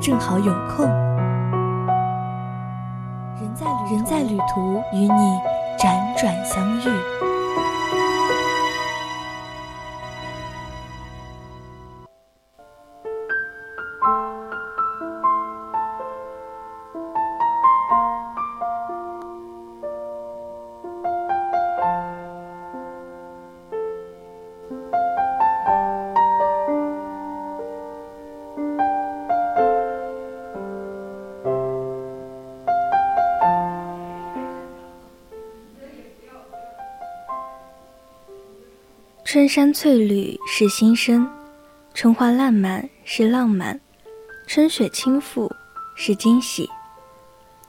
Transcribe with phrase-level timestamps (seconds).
[0.00, 0.86] 正好有空。
[3.90, 5.40] 人在旅途，与你
[5.76, 7.39] 辗转相遇。
[39.32, 41.24] 春山翠绿是新生，
[41.94, 43.80] 春花烂漫是浪漫，
[44.48, 45.48] 春雪倾覆
[45.94, 46.68] 是惊喜。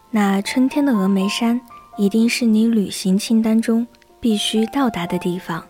[0.10, 1.62] 那春天的峨眉山
[1.98, 3.86] 一定是你旅行清单中
[4.20, 5.64] 必须到达的地方。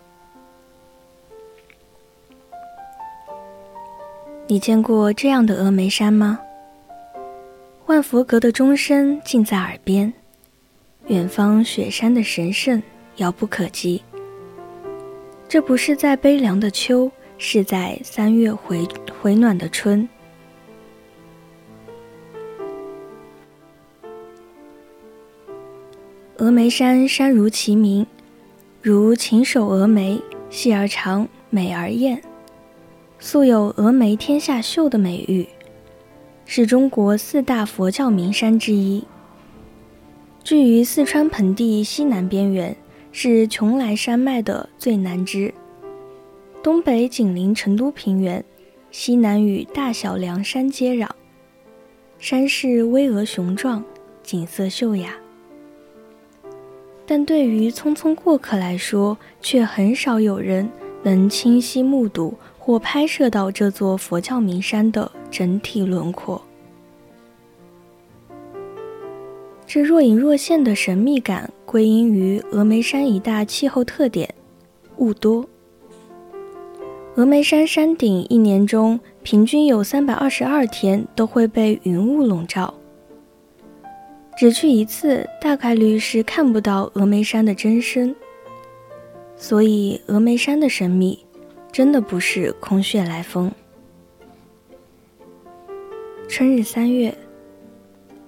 [4.46, 6.40] 你见过这样的峨眉山吗？
[7.84, 10.10] 万佛阁的钟声近在耳边，
[11.08, 12.82] 远方雪山的神圣
[13.16, 14.02] 遥不可及。
[15.52, 18.88] 这不是在悲凉的秋，是在三月回
[19.20, 20.08] 回暖的春。
[26.38, 28.06] 峨眉山山如其名，
[28.80, 32.22] 如秦首峨眉，细而长，美而艳，
[33.18, 35.46] 素有“峨眉天下秀”的美誉，
[36.46, 39.04] 是中国四大佛教名山之一。
[40.42, 42.74] 居于四川盆地西南边缘。
[43.12, 45.52] 是邛崃山脉的最南支，
[46.62, 48.42] 东北紧邻成都平原，
[48.90, 51.06] 西南与大小凉山接壤。
[52.18, 53.84] 山势巍峨雄壮，
[54.22, 55.14] 景色秀雅。
[57.04, 60.70] 但对于匆匆过客来说，却很少有人
[61.02, 66.40] 能清晰目睹或拍摄到这座佛教名山的整体轮廓。
[69.66, 74.28] 这若隐若现的神秘感，归因于峨眉山一大气候特点——
[74.98, 75.48] 雾多。
[77.16, 82.74] 峨眉山山顶一年中平均有三百二十二天都会被云雾笼罩，
[84.36, 88.14] 只去一次，大概率是看不到峨眉山的真身。
[89.34, 91.24] 所以，峨眉山的神秘，
[91.72, 93.50] 真的不是空穴来风。
[96.28, 97.16] 春日三月。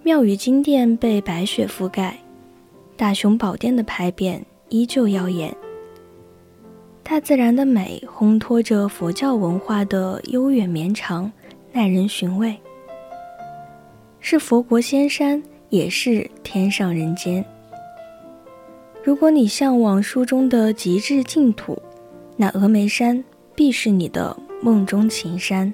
[0.03, 2.19] 庙宇金殿被白雪覆盖，
[2.97, 5.55] 大雄宝殿的牌匾依旧耀眼。
[7.03, 11.31] 大自然的美烘托着佛教文化的悠远绵长，
[11.73, 12.57] 耐人寻味。
[14.21, 17.45] 是佛国仙山，也是天上人间。
[19.03, 21.77] 如果你向往书中的极致净土，
[22.37, 23.23] 那峨眉山
[23.55, 25.73] 必是你的梦中情山。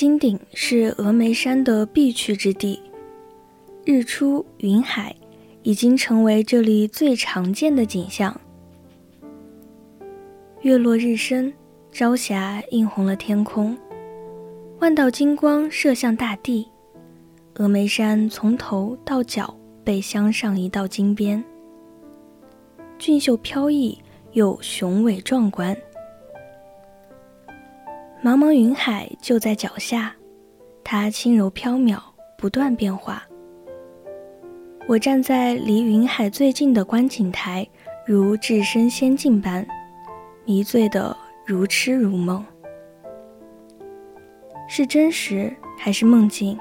[0.00, 2.80] 金顶是峨眉山的必去之地，
[3.84, 5.14] 日出云海
[5.62, 8.40] 已经成为这里最常见的景象。
[10.62, 11.52] 月落日升，
[11.92, 13.76] 朝霞映红了天空，
[14.78, 16.66] 万道金光射向大地，
[17.54, 19.54] 峨眉山从头到脚
[19.84, 21.44] 被镶上一道金边，
[22.98, 23.98] 俊秀飘逸
[24.32, 25.76] 又雄伟壮观。
[28.22, 30.14] 茫茫云海就在脚下，
[30.84, 31.98] 它轻柔飘渺，
[32.36, 33.22] 不断变化。
[34.86, 37.66] 我站在离云海最近的观景台，
[38.04, 39.66] 如置身仙境般，
[40.44, 42.44] 迷醉的如痴如梦。
[44.68, 46.58] 是真实还是梦境，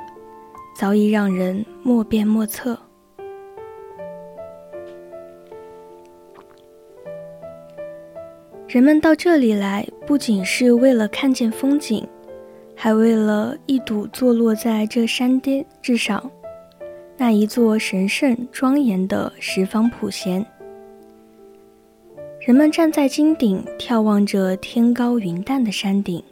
[0.78, 2.80] 早已让人莫辨莫测。
[8.70, 12.08] 人们到这里来，不仅是为了看见风景，
[12.76, 16.30] 还为了一睹坐落在这山巅之上，
[17.18, 20.46] 那一座神圣庄严的十方普贤。
[22.40, 26.24] 人们站在金顶，眺望着天高云淡的山顶。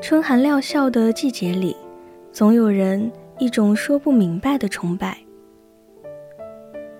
[0.00, 1.76] 春寒料峭的季节里，
[2.32, 5.18] 总有人一种说不明白的崇拜。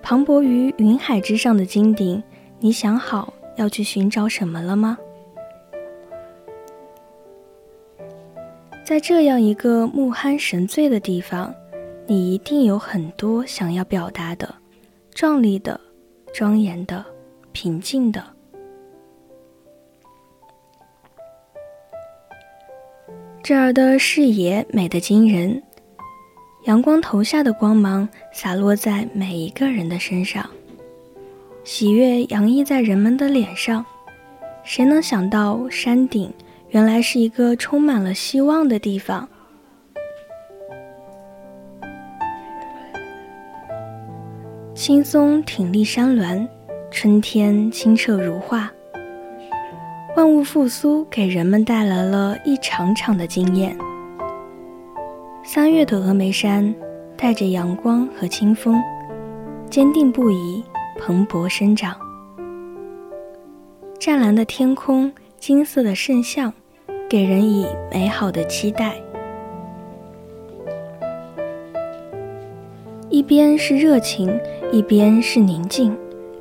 [0.02, 2.22] 磅礴于云海之上的金顶。
[2.64, 4.96] 你想好要去寻找什么了吗？
[8.84, 11.52] 在这样一个目酣神醉的地方，
[12.06, 14.54] 你一定有很多想要表达的，
[15.10, 15.80] 壮丽的、
[16.32, 17.04] 庄严的、
[17.50, 18.24] 平静的。
[23.42, 25.60] 这儿的视野美得惊人，
[26.66, 30.48] 阳光投下的光芒洒落在每一个人的身上。
[31.64, 33.84] 喜悦洋溢在人们的脸上，
[34.64, 36.32] 谁能想到山顶
[36.70, 39.28] 原来是一个充满了希望的地方？
[44.74, 46.48] 青松挺立山峦，
[46.90, 48.68] 春天清澈如画，
[50.16, 53.76] 万物复苏，给人们带来了一场场的惊艳。
[55.44, 56.74] 三月的峨眉山，
[57.16, 58.82] 带着阳光和清风，
[59.70, 60.64] 坚定不移。
[61.04, 61.96] 蓬勃生长，
[63.98, 66.52] 湛蓝的天空，金色的圣像，
[67.10, 68.94] 给人以美好的期待。
[73.10, 74.38] 一边是热情，
[74.70, 75.92] 一边是宁静，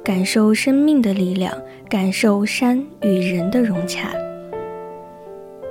[0.03, 1.51] 感受生命的力量，
[1.89, 4.13] 感受山与人的融洽。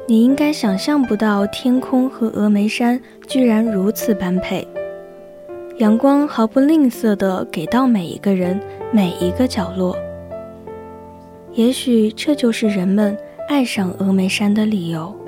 [0.09, 4.67] 你应该想象不到，天空和峨眉山居然如此般配。
[5.81, 8.61] 阳光毫不吝啬地给到每一个人，
[8.93, 9.97] 每一个角落。
[11.55, 13.17] 也许这就是人们
[13.49, 15.19] 爱上峨眉山的理由。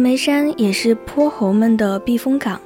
[0.00, 2.58] 眉山也是泼猴们的避风港。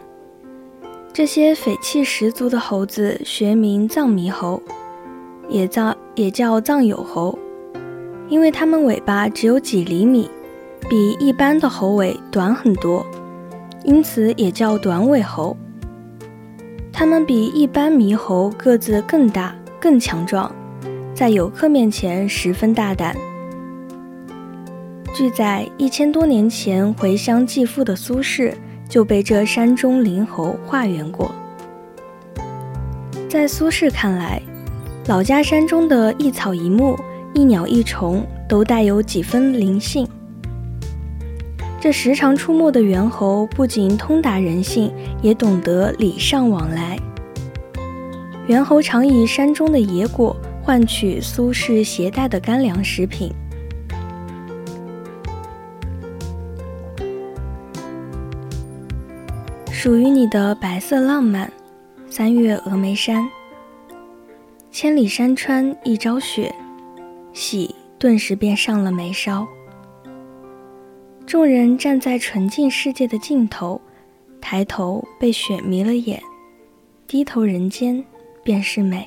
[1.13, 4.63] 这些匪气十足的猴子，学名藏猕猴，
[5.49, 7.37] 也叫也叫藏友猴，
[8.29, 10.31] 因为它们尾巴只有几厘米，
[10.89, 13.05] 比一般的猴尾短很多，
[13.85, 15.57] 因此也叫短尾猴。
[16.93, 20.51] 它们比一般猕猴个子更大、更强壮，
[21.13, 23.17] 在游客面前十分大胆。
[25.15, 28.53] 据载，一千多年前回乡继父的苏轼
[28.89, 31.31] 就被这山中灵猴化缘过。
[33.29, 34.43] 在苏轼看来，
[35.07, 36.99] 老家山中的一草一木、
[37.33, 40.05] 一鸟一虫都带有几分灵性。
[41.81, 44.93] 这时常出没的猿猴不仅通达人性，
[45.23, 46.99] 也懂得礼尚往来。
[48.49, 53.33] 猿猴常以山中的野果换取苏轼携带的干粮食品。
[59.85, 61.53] 属于你的白色浪漫，
[62.09, 63.29] 三月峨眉山。
[64.71, 66.55] 千里山川一朝雪，
[67.35, 69.47] 喜顿时便上了眉梢。
[71.27, 73.79] 众人站在纯净世界的尽头，
[74.41, 76.19] 抬头被雪迷了眼，
[77.07, 78.03] 低头人间
[78.43, 79.07] 便是美。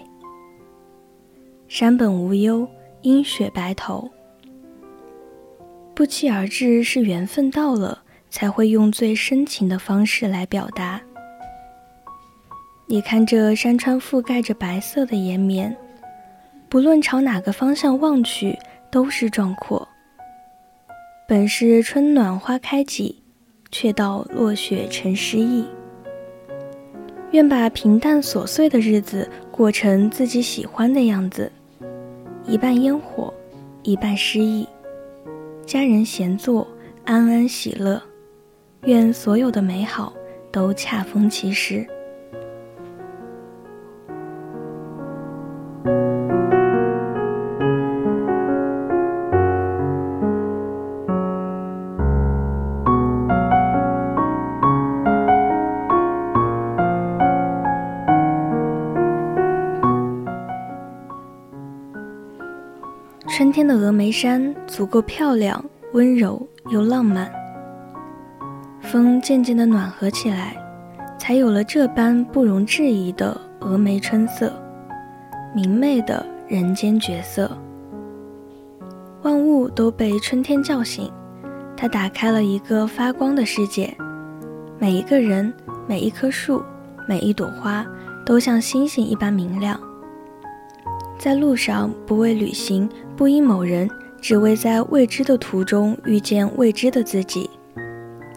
[1.67, 2.67] 山本无忧，
[3.01, 4.11] 因雪白头。
[5.95, 8.03] 不期而至，是缘分到了。
[8.29, 11.01] 才会用最深情的方式来表达。
[12.85, 15.75] 你看，这山川覆盖着白色的延绵，
[16.69, 18.57] 不论朝哪个方向望去，
[18.89, 19.87] 都是壮阔。
[21.27, 23.21] 本是春暖花开季，
[23.71, 25.65] 却道落雪成诗意。
[27.31, 31.51] 愿把平淡琐碎的日子过成自己喜欢的样子，
[32.45, 33.33] 一半烟火，
[33.83, 34.65] 一半诗意，
[35.65, 36.65] 家人闲坐，
[37.03, 38.01] 安安喜乐。
[38.87, 40.13] 愿所有的美好
[40.49, 41.85] 都恰逢其时。
[63.27, 67.46] 春天的峨眉山足够漂亮、温柔又浪漫。
[68.81, 70.55] 风渐渐的暖和起来，
[71.17, 74.53] 才有了这般不容置疑的峨眉春色，
[75.53, 77.49] 明媚的人间绝色。
[79.23, 81.11] 万物都被春天叫醒，
[81.75, 83.93] 它打开了一个发光的世界。
[84.79, 85.51] 每一个人，
[85.87, 86.63] 每一棵树，
[87.07, 87.85] 每一朵花，
[88.25, 89.77] 都像星星一般明亮。
[91.17, 93.89] 在路上，不为旅行，不因某人，
[94.21, 97.49] 只为在未知的途中遇见未知的自己。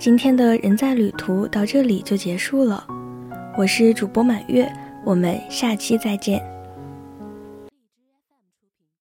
[0.01, 2.83] 今天的人在旅途到这里就结束了，
[3.59, 4.67] 我是主播满月，
[5.05, 6.43] 我们下期再见。